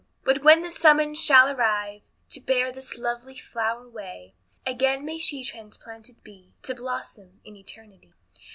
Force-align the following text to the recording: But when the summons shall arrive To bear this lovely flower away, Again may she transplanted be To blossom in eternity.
But 0.23 0.43
when 0.43 0.63
the 0.63 0.71
summons 0.71 1.23
shall 1.23 1.47
arrive 1.47 2.01
To 2.31 2.41
bear 2.41 2.71
this 2.71 2.97
lovely 2.97 3.37
flower 3.37 3.83
away, 3.83 4.33
Again 4.65 5.05
may 5.05 5.19
she 5.19 5.43
transplanted 5.43 6.23
be 6.23 6.53
To 6.63 6.73
blossom 6.73 7.39
in 7.45 7.55
eternity. 7.55 8.11